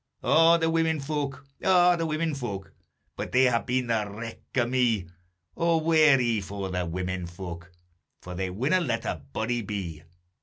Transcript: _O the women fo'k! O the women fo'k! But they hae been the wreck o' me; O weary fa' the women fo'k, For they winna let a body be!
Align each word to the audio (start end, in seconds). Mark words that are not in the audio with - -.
_O 0.23 0.59
the 0.59 0.67
women 0.67 0.99
fo'k! 0.99 1.45
O 1.63 1.95
the 1.95 2.07
women 2.07 2.33
fo'k! 2.33 2.71
But 3.15 3.31
they 3.31 3.43
hae 3.43 3.61
been 3.61 3.85
the 3.85 4.09
wreck 4.09 4.39
o' 4.57 4.65
me; 4.65 5.05
O 5.55 5.77
weary 5.77 6.41
fa' 6.41 6.69
the 6.71 6.87
women 6.87 7.27
fo'k, 7.27 7.67
For 8.19 8.33
they 8.33 8.49
winna 8.49 8.79
let 8.81 9.05
a 9.05 9.21
body 9.31 9.61
be! 9.61 10.01